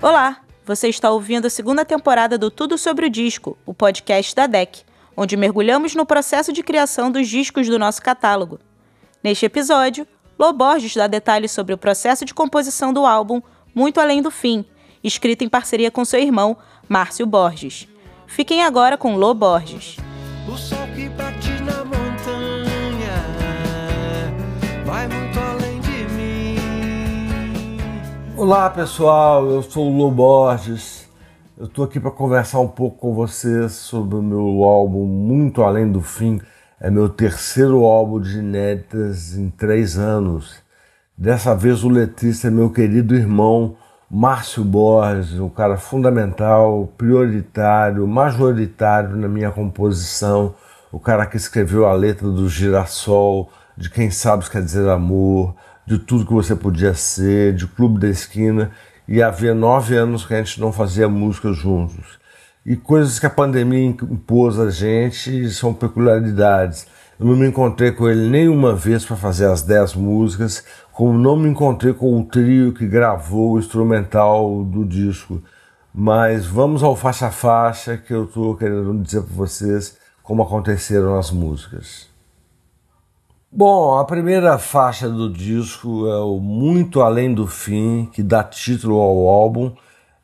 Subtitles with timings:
[0.00, 4.46] Olá, você está ouvindo a segunda temporada do Tudo Sobre o Disco, o podcast da
[4.46, 4.84] DEC,
[5.16, 8.60] onde mergulhamos no processo de criação dos discos do nosso catálogo.
[9.24, 10.06] Neste episódio,
[10.38, 13.42] Lô Borges dá detalhes sobre o processo de composição do álbum
[13.74, 14.64] Muito Além do Fim,
[15.02, 16.56] escrito em parceria com seu irmão,
[16.88, 17.88] Márcio Borges.
[18.28, 19.96] Fiquem agora com Lô Borges.
[20.48, 21.47] O sol que bate
[28.38, 31.08] Olá pessoal, eu sou o Lô Borges.
[31.58, 35.90] Eu estou aqui para conversar um pouco com vocês sobre o meu álbum Muito Além
[35.90, 36.40] do Fim
[36.80, 40.62] é meu terceiro álbum de inéditas em três anos.
[41.16, 43.74] Dessa vez o letrista é meu querido irmão
[44.08, 50.54] Márcio Borges, um cara fundamental, prioritário, majoritário na minha composição,
[50.92, 55.56] o cara que escreveu a letra do Girassol, de Quem Sabe Quer Dizer Amor,
[55.88, 58.70] de tudo que você podia ser, de Clube da Esquina,
[59.08, 62.18] e havia nove anos que a gente não fazia música juntos
[62.68, 66.86] e coisas que a pandemia impôs a gente são peculiaridades.
[67.18, 71.34] Eu não me encontrei com ele nenhuma vez para fazer as dez músicas, como não
[71.34, 75.42] me encontrei com o trio que gravou o instrumental do disco.
[75.94, 81.18] Mas vamos ao faixa a faixa que eu estou querendo dizer para vocês como aconteceram
[81.18, 82.07] as músicas.
[83.50, 89.00] Bom, a primeira faixa do disco é o Muito Além do Fim, que dá título
[89.00, 89.72] ao álbum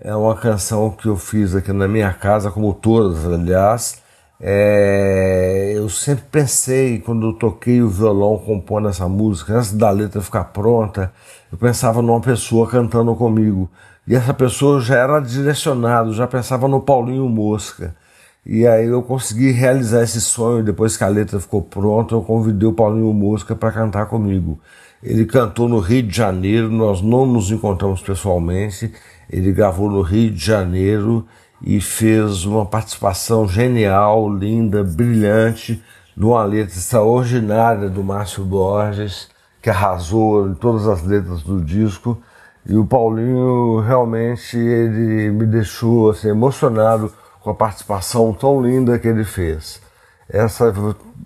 [0.00, 4.02] é uma canção que eu fiz aqui na minha casa, como todas, aliás.
[4.40, 10.22] É, eu sempre pensei, quando eu toquei o violão compondo essa música, antes da letra
[10.22, 11.12] ficar pronta,
[11.52, 13.70] eu pensava numa pessoa cantando comigo.
[14.08, 17.94] E essa pessoa já era direcionado, já pensava no Paulinho Mosca.
[18.44, 22.14] E aí eu consegui realizar esse sonho depois que a letra ficou pronta.
[22.14, 24.58] Eu convidei o Paulinho Mosca para cantar comigo.
[25.02, 28.92] Ele cantou no Rio de Janeiro, nós não nos encontramos pessoalmente.
[29.30, 31.26] Ele gravou no Rio de Janeiro
[31.62, 35.82] e fez uma participação genial, linda, brilhante,
[36.16, 39.28] numa letra extraordinária do Márcio Borges,
[39.62, 42.20] que arrasou em todas as letras do disco.
[42.66, 47.12] E o Paulinho realmente ele me deixou assim, emocionado
[47.42, 49.80] com a participação tão linda que ele fez.
[50.28, 50.72] Essa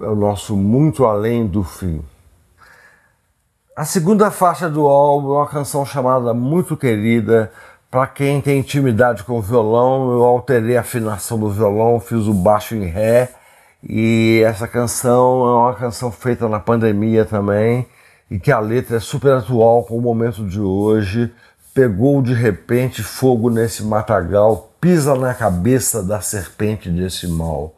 [0.00, 2.02] é o nosso muito além do fim.
[3.76, 7.50] A segunda faixa do álbum é uma canção chamada Muito Querida,
[7.90, 12.32] para quem tem intimidade com o violão, eu alterei a afinação do violão, fiz o
[12.32, 13.32] baixo em ré.
[13.82, 17.84] E essa canção é uma canção feita na pandemia também,
[18.30, 21.32] e que a letra é super atual com o momento de hoje.
[21.74, 27.74] Pegou de repente fogo nesse matagal, pisa na cabeça da serpente desse mal.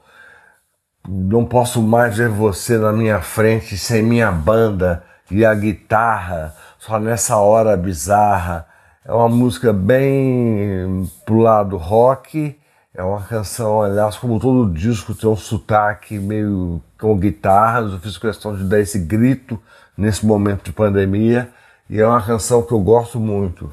[1.09, 6.99] Não posso mais ver você na minha frente sem minha banda e a guitarra, só
[6.99, 8.67] nessa hora bizarra
[9.05, 12.57] é uma música bem pro lado rock,
[12.95, 18.17] é uma canção, aliás, como todo disco tem um sotaque meio com guitarras, eu fiz
[18.17, 19.59] questão de dar esse grito
[19.97, 21.49] nesse momento de pandemia,
[21.91, 23.73] e é uma canção que eu gosto muito.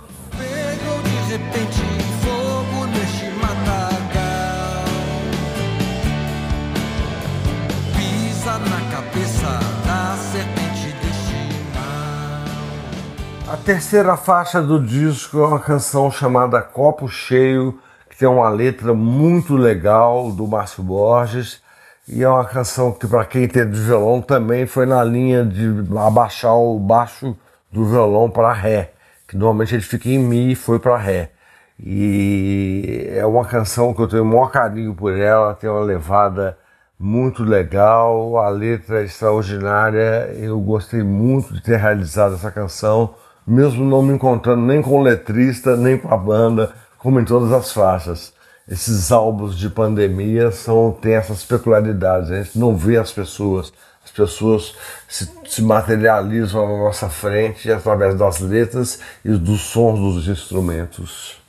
[13.58, 19.56] Terceira faixa do disco é uma canção chamada Copo Cheio, que tem uma letra muito
[19.56, 21.62] legal do Márcio Borges.
[22.08, 25.84] E é uma canção que, para quem tem de violão, também foi na linha de
[25.98, 27.36] abaixar o baixo
[27.72, 28.92] do violão para Ré,
[29.28, 31.32] que normalmente ele fica em Mi e foi para Ré.
[31.80, 36.58] E é uma canção que eu tenho o maior carinho por ela, tem uma levada
[37.00, 40.32] muito legal, a letra é extraordinária.
[40.36, 43.16] Eu gostei muito de ter realizado essa canção
[43.50, 47.52] mesmo não me encontrando nem com o letrista, nem com a banda, como em todas
[47.52, 48.32] as faixas.
[48.68, 53.74] Esses álbuns de pandemia são, têm essas peculiaridades, a gente não vê as pessoas,
[54.06, 54.76] as pessoas
[55.08, 61.40] se, se materializam na nossa frente através das letras e dos sons dos instrumentos.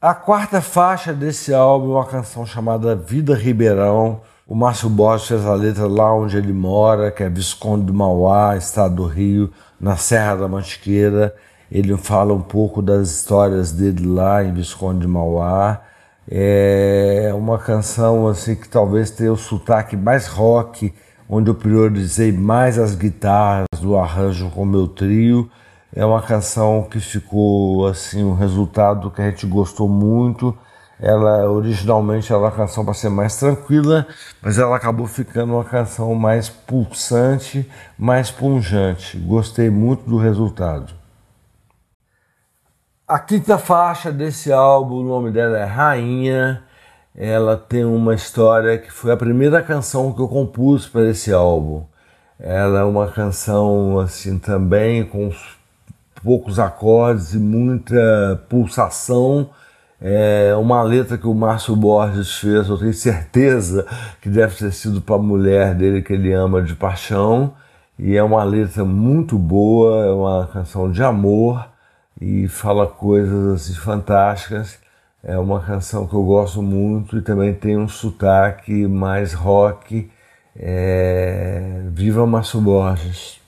[0.00, 4.20] A quarta faixa desse álbum é uma canção chamada Vida Ribeirão.
[4.46, 8.56] O Márcio Borges fez a letra lá onde ele mora, que é Visconde do Mauá,
[8.56, 9.50] estado do Rio
[9.84, 11.34] na Serra da Mantiqueira.
[11.70, 15.82] Ele fala um pouco das histórias dele lá em Visconde de Mauá.
[16.26, 20.94] É uma canção assim que talvez tenha o sotaque mais rock,
[21.28, 25.50] onde eu priorizei mais as guitarras do arranjo com meu trio.
[25.94, 30.56] É uma canção que ficou assim um resultado que a gente gostou muito
[31.00, 34.06] ela originalmente era uma canção para ser mais tranquila,
[34.40, 37.68] mas ela acabou ficando uma canção mais pulsante,
[37.98, 39.18] mais punjante.
[39.18, 40.92] Gostei muito do resultado.
[43.06, 46.62] A quinta faixa desse álbum, o nome dela é Rainha.
[47.14, 51.84] Ela tem uma história que foi a primeira canção que eu compus para esse álbum.
[52.40, 55.30] Ela é uma canção assim também com
[56.22, 59.50] poucos acordes e muita pulsação.
[60.06, 63.86] É uma letra que o Márcio Borges fez, eu tenho certeza
[64.20, 67.54] que deve ter sido para a mulher dele que ele ama de paixão.
[67.98, 71.66] E é uma letra muito boa, é uma canção de amor
[72.20, 74.78] e fala coisas assim, fantásticas.
[75.22, 80.10] É uma canção que eu gosto muito e também tem um sotaque mais rock.
[80.54, 81.80] É...
[81.92, 83.43] Viva Márcio Borges!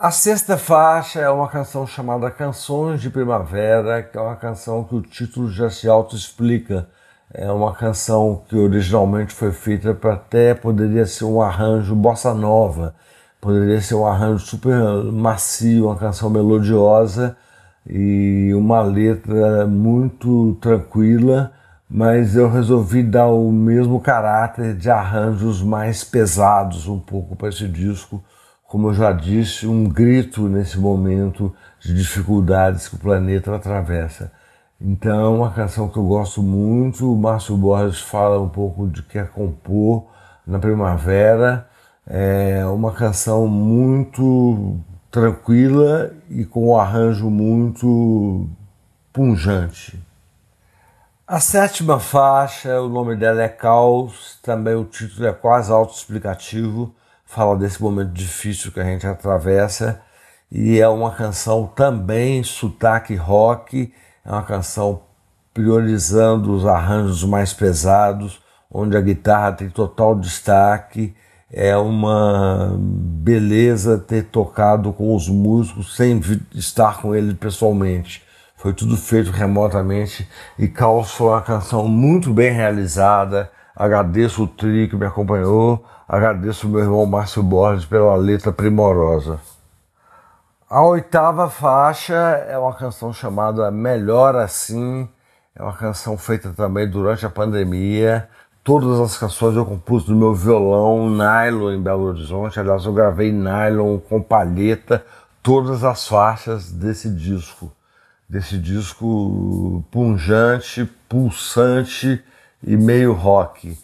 [0.00, 4.94] A sexta faixa é uma canção chamada Canções de Primavera, que é uma canção que
[4.94, 6.88] o título já se auto-explica.
[7.34, 12.94] É uma canção que originalmente foi feita para até poderia ser um arranjo bossa nova,
[13.40, 14.76] poderia ser um arranjo super
[15.12, 17.36] macio, uma canção melodiosa
[17.84, 21.50] e uma letra muito tranquila,
[21.90, 27.66] mas eu resolvi dar o mesmo caráter de arranjos mais pesados um pouco para esse
[27.66, 28.22] disco
[28.68, 34.30] como eu já disse, um grito nesse momento de dificuldades que o planeta atravessa.
[34.78, 37.10] Então, uma canção que eu gosto muito.
[37.10, 40.04] O Márcio Borges fala um pouco de que é compor
[40.46, 41.66] na primavera.
[42.06, 44.78] É uma canção muito
[45.10, 48.46] tranquila e com um arranjo muito
[49.14, 49.98] punjante.
[51.26, 56.94] A sétima faixa, o nome dela é Caos, também o título é quase autoexplicativo
[57.28, 60.00] fala desse momento difícil que a gente atravessa
[60.50, 63.92] e é uma canção também sotaque rock,
[64.24, 65.02] é uma canção
[65.52, 68.40] priorizando os arranjos mais pesados,
[68.70, 71.14] onde a guitarra tem total destaque.
[71.50, 76.20] É uma beleza ter tocado com os músicos sem
[76.54, 78.22] estar com eles pessoalmente.
[78.56, 80.28] Foi tudo feito remotamente
[80.58, 83.50] e Caos foi uma canção muito bem realizada.
[83.78, 89.38] Agradeço o trio que me acompanhou, Agradeço meu irmão Márcio Borges pela letra primorosa.
[90.70, 95.06] A oitava faixa é uma canção chamada Melhor Assim.
[95.54, 98.26] É uma canção feita também durante a pandemia.
[98.64, 102.58] Todas as canções eu compus no meu violão nylon em Belo Horizonte.
[102.58, 105.04] Aliás, eu gravei nylon com palheta
[105.42, 107.70] todas as faixas desse disco.
[108.26, 112.24] Desse disco punjante, pulsante
[112.62, 113.76] e meio rock.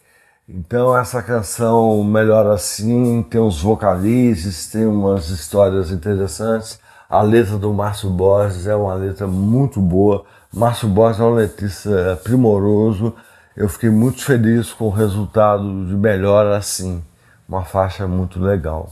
[0.49, 6.79] Então essa canção Melhor Assim tem uns vocalizes, tem umas histórias interessantes.
[7.09, 10.25] A letra do Márcio Borges é uma letra muito boa.
[10.53, 13.15] Márcio Borges é um letrista primoroso.
[13.57, 17.03] Eu fiquei muito feliz com o resultado de Melhor Assim.
[17.49, 18.91] Uma faixa muito legal.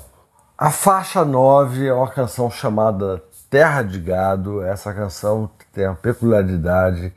[0.56, 4.62] A faixa 9 é uma canção chamada Terra de Gado.
[4.62, 7.12] Essa canção tem a peculiaridade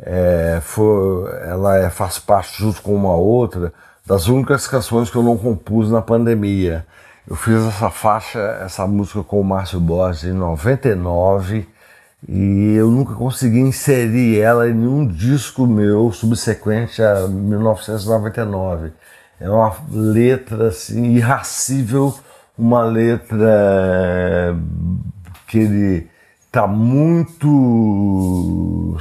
[0.00, 3.72] é, foi, ela é, faz parte, junto com uma outra,
[4.04, 6.86] das únicas canções que eu não compus na pandemia.
[7.28, 11.66] Eu fiz essa faixa, essa música com o Márcio Borges em 99
[12.28, 18.92] e eu nunca consegui inserir ela em nenhum disco meu subsequente a 1999.
[19.40, 22.14] É uma letra assim, irracível,
[22.56, 24.56] uma letra
[25.46, 26.10] que ele
[26.56, 27.46] está muito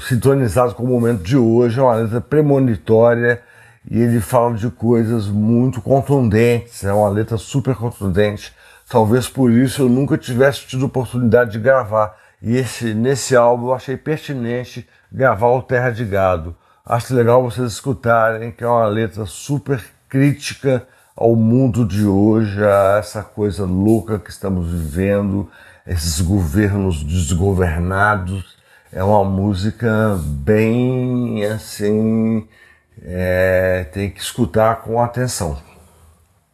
[0.10, 3.42] sintonizado com o momento de hoje, é uma letra premonitória
[3.90, 8.54] e ele fala de coisas muito contundentes, é uma letra super contundente.
[8.90, 12.18] Talvez por isso eu nunca tivesse tido oportunidade de gravar.
[12.42, 16.58] E esse, nesse álbum eu achei pertinente gravar o Terra de Gado.
[16.86, 20.86] Acho legal vocês escutarem que é uma letra super crítica
[21.16, 25.50] ao mundo de hoje, a essa coisa louca que estamos vivendo,
[25.86, 28.56] esses governos desgovernados.
[28.92, 32.48] É uma música bem assim,
[33.04, 35.58] é, tem que escutar com atenção.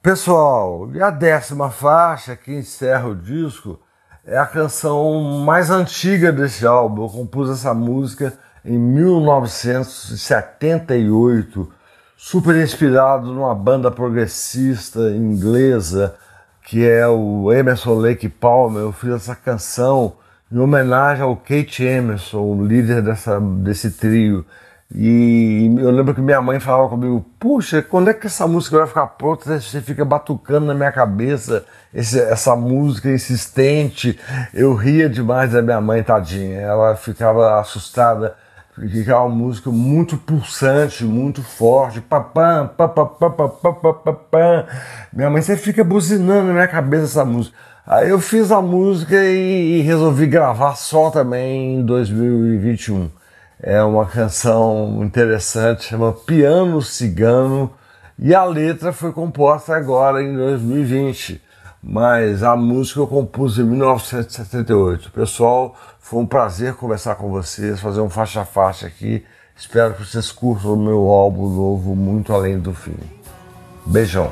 [0.02, 3.80] Pessoal, e a décima faixa que encerra o disco
[4.26, 7.04] é a canção mais antiga desse álbum.
[7.04, 8.34] Eu compus essa música
[8.66, 11.72] em 1978,
[12.18, 16.16] super inspirado numa banda progressista inglesa
[16.64, 18.84] que é o Emerson Lake Palmer.
[18.84, 20.14] Eu fiz essa canção
[20.52, 24.46] em homenagem ao Kate Emerson, o líder dessa, desse trio.
[24.94, 28.88] E eu lembro que minha mãe falava comigo: Puxa, quando é que essa música vai
[28.88, 29.60] ficar pronta?
[29.60, 34.20] Você fica batucando na minha cabeça esse, essa música insistente.
[34.54, 36.60] Eu ria demais da minha mãe, tadinha.
[36.60, 38.36] Ela ficava assustada
[38.90, 42.02] que é uma música muito pulsante, muito forte.
[42.02, 44.66] Papam, papam.
[45.14, 47.56] Minha mãe sempre fica buzinando na minha cabeça essa música.
[47.86, 53.10] Aí eu fiz a música e, e resolvi gravar só também em 2021.
[53.62, 57.72] É uma canção interessante, chama Piano Cigano,
[58.18, 61.42] e a letra foi composta agora em 2020,
[61.84, 65.12] mas a música eu compus em 1978.
[65.12, 69.26] Pessoal, foi um prazer conversar com vocês, fazer um faixa a faixa aqui.
[69.56, 72.98] Espero que vocês curtam o meu álbum novo, Muito Além do Fim.
[73.86, 74.32] Beijão.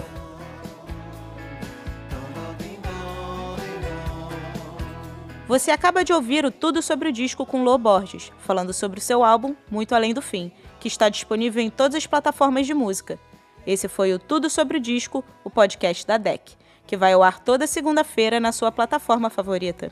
[5.47, 9.01] Você acaba de ouvir o Tudo sobre o Disco com Lô Borges, falando sobre o
[9.01, 13.17] seu álbum Muito Além do Fim, que está disponível em todas as plataformas de música.
[13.65, 16.58] Esse foi o Tudo sobre o Disco, o podcast da DEC,
[16.89, 19.91] que vai ao ar toda segunda-feira na sua plataforma favorita.